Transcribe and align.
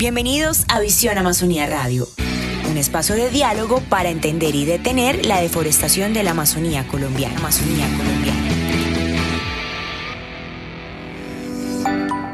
Bienvenidos 0.00 0.64
a 0.68 0.80
Visión 0.80 1.18
Amazonía 1.18 1.66
Radio, 1.66 2.08
un 2.70 2.78
espacio 2.78 3.14
de 3.14 3.28
diálogo 3.28 3.82
para 3.90 4.08
entender 4.08 4.54
y 4.54 4.64
detener 4.64 5.26
la 5.26 5.42
deforestación 5.42 6.14
de 6.14 6.22
la 6.22 6.30
Amazonía 6.30 6.88
colombiana. 6.88 7.38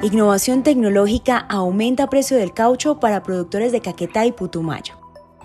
Innovación 0.01 0.63
tecnológica 0.63 1.39
aumenta 1.39 2.09
precio 2.09 2.37
del 2.37 2.53
caucho 2.53 3.01
para 3.01 3.25
productores 3.25 3.73
de 3.73 3.81
Caquetá 3.81 4.25
y 4.27 4.31
Putumayo. 4.31 4.95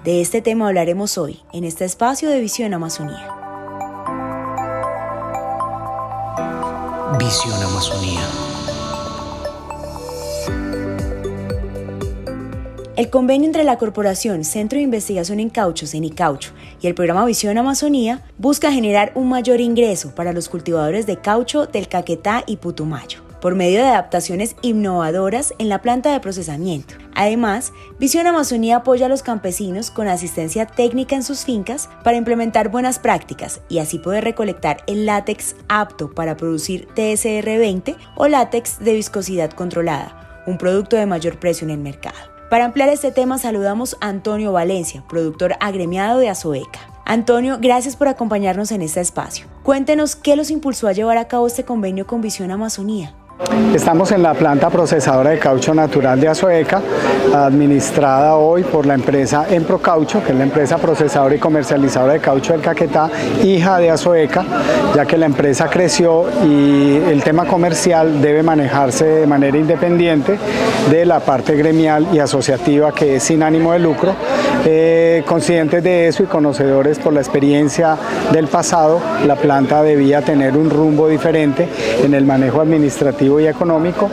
De 0.04 0.22
este 0.22 0.44
tema 0.44 0.68
hablaremos 0.68 1.18
hoy 1.18 1.42
en 1.54 1.64
este 1.64 1.86
espacio 1.86 2.30
de 2.30 2.40
Visión 2.40 2.72
Amazonía. 2.76 3.34
Visión 7.18 7.64
Amazonía. 7.64 8.51
El 13.02 13.10
convenio 13.10 13.48
entre 13.48 13.64
la 13.64 13.80
Corporación 13.80 14.44
Centro 14.44 14.78
de 14.78 14.84
Investigación 14.84 15.40
en 15.40 15.50
Cauchos, 15.50 15.96
en 15.96 16.04
Icaucho, 16.04 16.52
y 16.82 16.86
el 16.86 16.94
programa 16.94 17.26
Visión 17.26 17.58
Amazonía 17.58 18.22
busca 18.38 18.72
generar 18.72 19.12
un 19.16 19.28
mayor 19.28 19.60
ingreso 19.60 20.14
para 20.14 20.34
los 20.34 20.48
cultivadores 20.48 21.08
de 21.08 21.18
caucho 21.18 21.66
del 21.66 21.88
Caquetá 21.88 22.44
y 22.46 22.58
Putumayo 22.58 23.24
por 23.42 23.56
medio 23.56 23.80
de 23.80 23.88
adaptaciones 23.88 24.56
innovadoras 24.62 25.52
en 25.58 25.68
la 25.68 25.82
planta 25.82 26.14
de 26.14 26.20
procesamiento. 26.20 26.94
Además, 27.16 27.74
Visión 27.98 28.28
Amazonía 28.28 28.76
apoya 28.76 29.08
a 29.08 29.10
los 29.10 29.24
campesinos 29.24 29.90
con 29.90 30.08
asistencia 30.08 30.68
técnica 30.68 31.16
en 31.16 31.24
sus 31.24 31.44
fincas 31.44 31.90
para 32.04 32.18
implementar 32.18 32.70
buenas 32.70 33.00
prácticas 33.00 33.62
y 33.68 33.80
así 33.80 33.98
poder 33.98 34.26
recolectar 34.26 34.84
el 34.86 35.08
látex 35.08 35.56
apto 35.70 36.12
para 36.12 36.38
producir 36.38 36.88
TSR20 36.96 37.96
o 38.16 38.28
látex 38.28 38.78
de 38.78 38.94
viscosidad 38.94 39.50
controlada, 39.50 40.44
un 40.46 40.60
producto 40.60 40.98
de 40.98 41.08
mayor 41.08 41.40
precio 41.40 41.66
en 41.66 41.72
el 41.72 41.80
mercado. 41.80 42.31
Para 42.52 42.66
ampliar 42.66 42.90
este 42.90 43.14
tema 43.14 43.38
saludamos 43.38 43.96
a 44.02 44.10
Antonio 44.10 44.52
Valencia, 44.52 45.06
productor 45.08 45.56
agremiado 45.62 46.20
de 46.20 46.28
Azoeca. 46.28 46.82
Antonio, 47.06 47.60
gracias 47.62 47.96
por 47.96 48.10
acompañarnos 48.10 48.74
en 48.74 48.82
este 48.82 49.00
espacio. 49.00 49.46
Cuéntenos 49.64 50.18
qué 50.18 50.36
los 50.36 50.52
impulsó 50.52 50.90
a 50.90 50.92
llevar 50.92 51.18
a 51.18 51.30
cabo 51.30 51.48
este 51.48 51.64
convenio 51.64 52.06
con 52.06 52.20
Visión 52.20 52.52
Amazonía. 52.52 53.16
Estamos 53.74 54.12
en 54.12 54.22
la 54.22 54.34
planta 54.34 54.70
procesadora 54.70 55.32
de 55.32 55.40
caucho 55.40 55.74
natural 55.74 56.20
de 56.20 56.28
Azoeca, 56.28 56.82
administrada 57.34 58.36
hoy 58.36 58.64
por 58.64 58.86
la 58.86 58.94
empresa 58.94 59.46
Emprocaucho, 59.50 60.24
que 60.24 60.32
es 60.32 60.38
la 60.38 60.44
empresa 60.44 60.78
procesadora 60.78 61.36
y 61.36 61.40
comercializadora 61.40 62.14
de 62.14 62.20
caucho 62.20 62.54
del 62.54 62.62
Caquetá, 62.62 63.10
hija 63.44 63.80
de 63.80 63.90
Azoeca, 63.90 64.46
ya 64.96 65.06
que 65.06 65.18
la 65.18 65.26
empresa 65.26 65.70
creció 65.70 66.26
y 66.46 66.98
el 67.10 67.24
tema 67.24 67.46
comercial 67.46 68.22
debe 68.22 68.44
manejarse 68.44 69.06
de 69.06 69.28
manera 69.28 69.58
independiente 69.58 70.38
de 70.90 71.06
la 71.06 71.20
parte 71.20 71.56
gremial 71.56 72.08
y 72.14 72.20
asociativa 72.20 72.92
que 72.92 73.16
es 73.16 73.24
sin 73.24 73.42
ánimo 73.42 73.74
de 73.74 73.80
lucro. 73.80 74.14
Eh, 74.66 75.24
conscientes 75.26 75.84
de 75.84 76.08
eso 76.08 76.24
y 76.24 76.28
conocedores 76.28 77.00
por 77.00 77.14
la 77.14 77.20
experiencia 77.20 77.98
del 78.32 78.48
pasado, 78.48 79.02
la 79.26 79.36
planta 79.36 79.82
debía 79.82 80.22
tener 80.22 80.56
un 80.56 80.70
rumbo 80.70 81.08
diferente 81.08 81.68
en 82.04 82.14
el 82.14 82.26
manejo 82.26 82.62
administrativo 82.62 83.40
y 83.40 83.48
económico, 83.48 84.10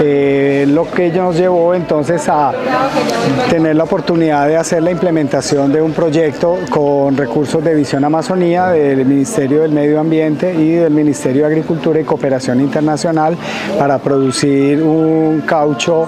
eh, 0.00 0.64
lo 0.68 0.90
que 0.90 1.10
nos 1.10 1.36
llevó 1.36 1.74
entonces 1.74 2.28
a 2.28 2.52
tener 3.50 3.76
la 3.76 3.84
oportunidad 3.84 4.46
de 4.48 4.56
hacer 4.56 4.82
la 4.82 4.90
implementación 4.90 5.72
de 5.72 5.82
un 5.82 5.92
proyecto 5.92 6.58
con 6.70 7.16
recursos 7.16 7.62
de 7.62 7.74
Visión 7.74 8.04
Amazonía 8.04 8.68
del 8.68 9.04
Ministerio 9.04 9.62
del 9.62 9.72
Medio 9.72 10.00
Ambiente 10.00 10.54
y 10.54 10.72
del 10.72 10.92
Ministerio 10.92 11.42
de 11.42 11.48
Agricultura 11.48 12.00
y 12.00 12.04
Cooperación 12.04 12.60
Internacional 12.60 13.36
para 13.78 13.98
producir 13.98 14.82
un 14.82 15.42
caucho 15.46 16.06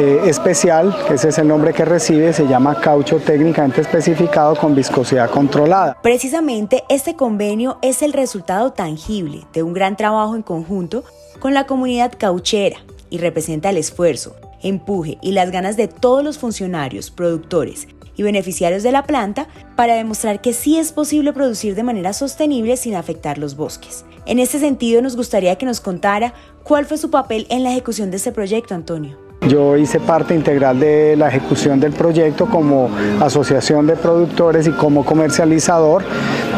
eh, 0.00 0.22
especial, 0.26 0.96
ese 1.10 1.28
es 1.28 1.38
el 1.38 1.48
nombre 1.48 1.72
que 1.72 1.84
recibe, 1.84 2.32
se 2.32 2.46
llama 2.46 2.80
caucho 2.80 3.18
técnicamente 3.30 3.80
especificado 3.80 4.56
con 4.56 4.74
viscosidad 4.74 5.30
controlada. 5.30 5.96
Precisamente 6.02 6.82
este 6.88 7.14
convenio 7.14 7.78
es 7.80 8.02
el 8.02 8.12
resultado 8.12 8.72
tangible 8.72 9.46
de 9.52 9.62
un 9.62 9.72
gran 9.72 9.96
trabajo 9.96 10.34
en 10.34 10.42
conjunto 10.42 11.04
con 11.38 11.54
la 11.54 11.64
comunidad 11.64 12.12
cauchera 12.18 12.78
y 13.08 13.18
representa 13.18 13.70
el 13.70 13.76
esfuerzo, 13.76 14.34
empuje 14.62 15.16
y 15.22 15.30
las 15.30 15.52
ganas 15.52 15.76
de 15.76 15.86
todos 15.86 16.24
los 16.24 16.38
funcionarios, 16.38 17.12
productores 17.12 17.86
y 18.16 18.24
beneficiarios 18.24 18.82
de 18.82 18.90
la 18.90 19.04
planta 19.04 19.46
para 19.76 19.94
demostrar 19.94 20.40
que 20.40 20.52
sí 20.52 20.76
es 20.76 20.90
posible 20.90 21.32
producir 21.32 21.76
de 21.76 21.84
manera 21.84 22.12
sostenible 22.12 22.76
sin 22.76 22.96
afectar 22.96 23.38
los 23.38 23.54
bosques. 23.54 24.04
En 24.26 24.40
este 24.40 24.58
sentido, 24.58 25.02
nos 25.02 25.14
gustaría 25.14 25.56
que 25.56 25.66
nos 25.66 25.80
contara 25.80 26.34
cuál 26.64 26.84
fue 26.84 26.98
su 26.98 27.12
papel 27.12 27.46
en 27.48 27.62
la 27.62 27.70
ejecución 27.70 28.10
de 28.10 28.16
este 28.16 28.32
proyecto, 28.32 28.74
Antonio. 28.74 29.29
Yo 29.48 29.78
hice 29.78 30.00
parte 30.00 30.34
integral 30.34 30.78
de 30.78 31.16
la 31.16 31.28
ejecución 31.28 31.80
del 31.80 31.92
proyecto 31.92 32.44
como 32.44 32.90
asociación 33.20 33.86
de 33.86 33.96
productores 33.96 34.66
y 34.66 34.70
como 34.72 35.02
comercializador 35.02 36.02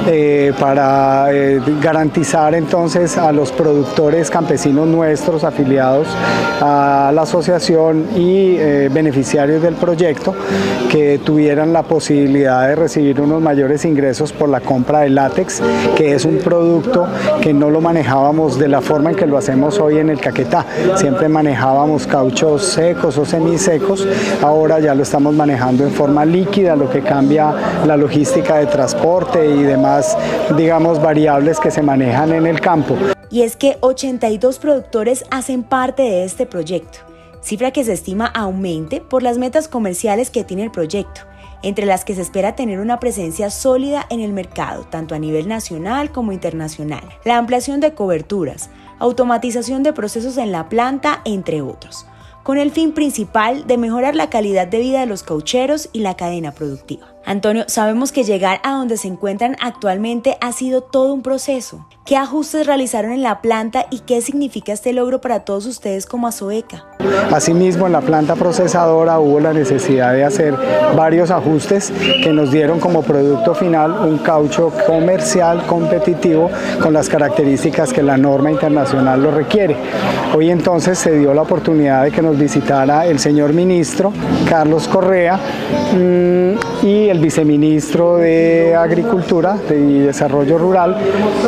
eh, 0.08 0.52
para 0.58 1.32
eh, 1.32 1.60
garantizar 1.80 2.56
entonces 2.56 3.16
a 3.16 3.30
los 3.30 3.52
productores 3.52 4.30
campesinos 4.30 4.88
nuestros 4.88 5.44
afiliados 5.44 6.08
a 6.60 7.12
la 7.14 7.22
asociación 7.22 8.06
y 8.16 8.56
eh, 8.56 8.90
beneficiarios 8.92 9.62
del 9.62 9.74
proyecto 9.74 10.34
que 10.90 11.20
tuvieran 11.24 11.72
la 11.72 11.84
posibilidad 11.84 12.66
de 12.66 12.74
recibir 12.74 13.20
unos 13.20 13.40
mayores 13.40 13.84
ingresos 13.84 14.32
por 14.32 14.48
la 14.48 14.60
compra 14.60 15.00
de 15.00 15.10
látex, 15.10 15.62
que 15.94 16.14
es 16.14 16.24
un 16.24 16.38
producto 16.38 17.06
que 17.40 17.54
no 17.54 17.70
lo 17.70 17.80
manejábamos 17.80 18.58
de 18.58 18.66
la 18.66 18.80
forma 18.80 19.10
en 19.10 19.16
que 19.16 19.26
lo 19.26 19.38
hacemos 19.38 19.78
hoy 19.78 19.98
en 19.98 20.10
el 20.10 20.18
Caquetá. 20.18 20.66
Siempre 20.96 21.28
manejábamos 21.28 22.08
cauchos 22.08 22.71
secos 22.72 23.18
o 23.18 23.24
semisecos, 23.24 24.06
ahora 24.42 24.80
ya 24.80 24.94
lo 24.94 25.02
estamos 25.02 25.34
manejando 25.34 25.84
en 25.84 25.92
forma 25.92 26.24
líquida, 26.24 26.74
lo 26.74 26.90
que 26.90 27.02
cambia 27.02 27.54
la 27.86 27.96
logística 27.96 28.56
de 28.56 28.66
transporte 28.66 29.44
y 29.46 29.62
demás, 29.62 30.16
digamos, 30.56 31.00
variables 31.00 31.60
que 31.60 31.70
se 31.70 31.82
manejan 31.82 32.32
en 32.32 32.46
el 32.46 32.60
campo. 32.60 32.96
Y 33.30 33.42
es 33.42 33.56
que 33.56 33.76
82 33.80 34.58
productores 34.58 35.24
hacen 35.30 35.62
parte 35.62 36.02
de 36.02 36.24
este 36.24 36.46
proyecto, 36.46 37.00
cifra 37.42 37.70
que 37.70 37.84
se 37.84 37.92
estima 37.92 38.26
aumente 38.26 39.00
por 39.00 39.22
las 39.22 39.38
metas 39.38 39.68
comerciales 39.68 40.30
que 40.30 40.44
tiene 40.44 40.64
el 40.64 40.70
proyecto 40.70 41.22
entre 41.64 41.86
las 41.86 42.04
que 42.04 42.16
se 42.16 42.22
espera 42.22 42.56
tener 42.56 42.80
una 42.80 42.98
presencia 42.98 43.48
sólida 43.48 44.04
en 44.10 44.18
el 44.18 44.32
mercado, 44.32 44.82
tanto 44.82 45.14
a 45.14 45.20
nivel 45.20 45.46
nacional 45.46 46.10
como 46.10 46.32
internacional, 46.32 47.04
la 47.24 47.38
ampliación 47.38 47.78
de 47.78 47.94
coberturas, 47.94 48.68
automatización 48.98 49.84
de 49.84 49.92
procesos 49.92 50.38
en 50.38 50.50
la 50.50 50.68
planta, 50.68 51.22
entre 51.24 51.62
otros 51.62 52.06
con 52.42 52.58
el 52.58 52.70
fin 52.70 52.92
principal 52.92 53.66
de 53.66 53.78
mejorar 53.78 54.14
la 54.14 54.30
calidad 54.30 54.66
de 54.66 54.80
vida 54.80 55.00
de 55.00 55.06
los 55.06 55.22
caucheros 55.22 55.88
y 55.92 56.00
la 56.00 56.16
cadena 56.16 56.52
productiva. 56.52 57.11
Antonio, 57.24 57.64
sabemos 57.68 58.12
que 58.12 58.24
llegar 58.24 58.60
a 58.64 58.72
donde 58.72 58.96
se 58.96 59.08
encuentran 59.08 59.56
actualmente 59.60 60.36
ha 60.40 60.52
sido 60.52 60.82
todo 60.82 61.14
un 61.14 61.22
proceso. 61.22 61.86
¿Qué 62.04 62.16
ajustes 62.16 62.66
realizaron 62.66 63.12
en 63.12 63.22
la 63.22 63.40
planta 63.40 63.86
y 63.88 64.00
qué 64.00 64.20
significa 64.22 64.72
este 64.72 64.92
logro 64.92 65.20
para 65.20 65.44
todos 65.44 65.66
ustedes 65.66 66.04
como 66.04 66.26
Azoeca? 66.26 66.84
Asimismo, 67.32 67.86
en 67.86 67.92
la 67.92 68.00
planta 68.00 68.34
procesadora 68.34 69.20
hubo 69.20 69.38
la 69.38 69.52
necesidad 69.52 70.12
de 70.12 70.24
hacer 70.24 70.54
varios 70.96 71.30
ajustes 71.30 71.92
que 72.22 72.32
nos 72.32 72.50
dieron 72.50 72.80
como 72.80 73.02
producto 73.02 73.54
final 73.54 73.92
un 73.92 74.18
caucho 74.18 74.72
comercial 74.84 75.64
competitivo 75.66 76.50
con 76.82 76.92
las 76.92 77.08
características 77.08 77.92
que 77.92 78.02
la 78.02 78.16
norma 78.16 78.50
internacional 78.50 79.22
lo 79.22 79.30
requiere. 79.30 79.76
Hoy 80.34 80.50
entonces 80.50 80.98
se 80.98 81.16
dio 81.16 81.32
la 81.32 81.42
oportunidad 81.42 82.02
de 82.02 82.10
que 82.10 82.20
nos 82.20 82.36
visitara 82.36 83.06
el 83.06 83.20
señor 83.20 83.52
ministro 83.52 84.12
Carlos 84.48 84.88
Correa 84.88 85.38
mm, 85.94 86.86
y 86.86 87.11
el 87.12 87.18
viceministro 87.18 88.16
de 88.16 88.74
Agricultura 88.74 89.58
y 89.68 89.98
Desarrollo 89.98 90.56
Rural 90.56 90.96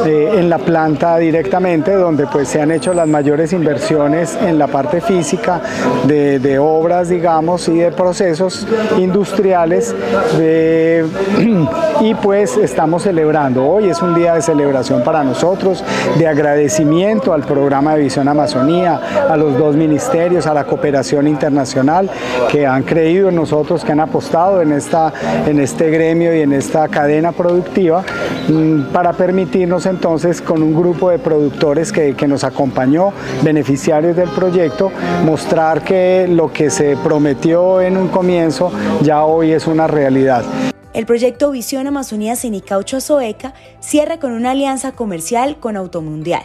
eh, 0.04 0.34
en 0.36 0.50
la 0.50 0.58
planta 0.58 1.16
directamente, 1.16 1.94
donde 1.94 2.26
pues 2.26 2.48
se 2.48 2.60
han 2.60 2.70
hecho 2.70 2.92
las 2.92 3.08
mayores 3.08 3.54
inversiones 3.54 4.36
en 4.42 4.58
la 4.58 4.66
parte 4.66 5.00
física 5.00 5.62
de, 6.06 6.58
obras, 6.58 7.08
digamos, 7.08 7.66
y 7.68 7.78
de 7.78 7.90
procesos 7.92 8.66
industriales. 8.98 9.94
y 12.00 12.14
pues 12.14 12.58
estamos 12.58 13.04
celebrando, 13.04 13.66
hoy 13.66 13.88
es 13.88 14.02
un 14.02 14.14
día 14.14 14.34
de 14.34 14.42
celebración 14.42 15.02
para 15.02 15.24
nosotros, 15.24 15.82
de 16.18 16.26
agradecimiento 16.26 17.32
al 17.32 17.42
programa 17.42 17.94
de 17.94 18.02
Visión 18.02 18.28
Amazonía, 18.28 19.00
a 19.30 19.36
los 19.36 19.56
dos 19.56 19.76
ministerios, 19.76 20.46
a 20.46 20.52
la 20.52 20.64
cooperación 20.64 21.26
internacional 21.26 22.10
que 22.50 22.66
han 22.66 22.82
creído 22.82 23.30
en 23.30 23.36
nosotros, 23.36 23.82
que 23.82 23.92
han 23.92 24.00
apostado 24.00 24.60
en 24.60 24.72
esta 24.72 25.10
este 25.58 25.90
gremio 25.90 26.34
y 26.34 26.40
en 26.40 26.52
esta 26.52 26.88
cadena 26.88 27.32
productiva 27.32 28.04
mm, 28.48 28.92
para 28.92 29.12
permitirnos 29.12 29.86
entonces 29.86 30.40
con 30.40 30.62
un 30.62 30.74
grupo 30.74 31.10
de 31.10 31.18
productores 31.18 31.92
que, 31.92 32.14
que 32.14 32.26
nos 32.26 32.44
acompañó, 32.44 33.12
beneficiarios 33.42 34.16
del 34.16 34.28
proyecto, 34.30 34.90
mostrar 35.24 35.82
que 35.82 36.26
lo 36.28 36.52
que 36.52 36.70
se 36.70 36.96
prometió 36.96 37.80
en 37.80 37.96
un 37.96 38.08
comienzo 38.08 38.72
ya 39.02 39.24
hoy 39.24 39.52
es 39.52 39.66
una 39.66 39.86
realidad. 39.86 40.44
El 40.92 41.06
proyecto 41.06 41.50
Visión 41.50 41.86
Amazonía 41.86 42.36
Cenicaucho 42.36 42.98
Azoeca 42.98 43.54
cierra 43.80 44.18
con 44.18 44.32
una 44.32 44.52
alianza 44.52 44.92
comercial 44.92 45.58
con 45.58 45.76
Automundial 45.76 46.44